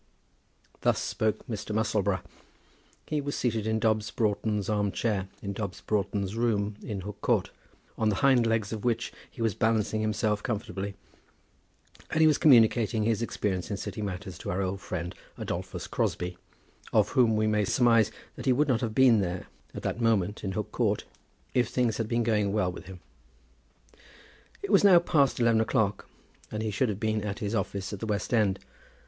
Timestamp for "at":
19.75-19.83, 27.21-27.37, 27.93-27.99